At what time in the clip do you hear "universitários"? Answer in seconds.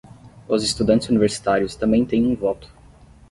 1.09-1.75